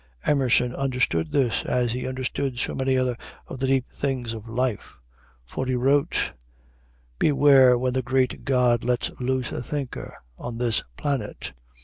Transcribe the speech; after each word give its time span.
Emerson 0.25 0.73
understood 0.73 1.31
this, 1.31 1.63
as 1.63 1.91
he 1.91 2.07
understood 2.07 2.57
so 2.57 2.73
many 2.73 2.97
other 2.97 3.15
of 3.45 3.59
the 3.59 3.67
deep 3.67 3.87
things 3.87 4.33
of 4.33 4.49
life. 4.49 4.95
For 5.45 5.67
he 5.67 5.75
wrote: 5.75 6.31
"Beware 7.19 7.77
when 7.77 7.93
the 7.93 8.01
great 8.01 8.43
God 8.43 8.83
lets 8.83 9.11
loose 9.21 9.51
a 9.51 9.61
thinker 9.61 10.17
on 10.39 10.57
this 10.57 10.83
planet. 10.97 11.53